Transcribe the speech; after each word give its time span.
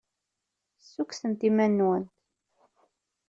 Ssukksemt 0.81 1.41
iman-nwent. 1.49 2.11